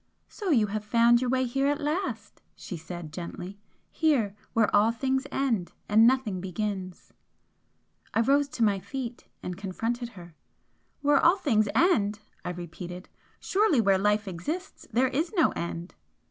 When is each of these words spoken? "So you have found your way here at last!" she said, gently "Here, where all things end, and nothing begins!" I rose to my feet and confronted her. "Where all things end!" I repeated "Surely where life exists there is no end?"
"So 0.27 0.49
you 0.49 0.65
have 0.65 0.83
found 0.83 1.21
your 1.21 1.29
way 1.29 1.45
here 1.45 1.67
at 1.67 1.79
last!" 1.79 2.41
she 2.55 2.75
said, 2.75 3.13
gently 3.13 3.59
"Here, 3.91 4.35
where 4.53 4.75
all 4.75 4.91
things 4.91 5.27
end, 5.31 5.73
and 5.87 6.07
nothing 6.07 6.41
begins!" 6.41 7.13
I 8.11 8.21
rose 8.21 8.47
to 8.49 8.63
my 8.63 8.79
feet 8.79 9.27
and 9.43 9.55
confronted 9.55 10.09
her. 10.17 10.33
"Where 11.01 11.23
all 11.23 11.37
things 11.37 11.69
end!" 11.75 12.17
I 12.43 12.49
repeated 12.49 13.09
"Surely 13.39 13.79
where 13.79 13.99
life 13.99 14.27
exists 14.27 14.87
there 14.91 15.09
is 15.09 15.33
no 15.33 15.51
end?" 15.51 15.93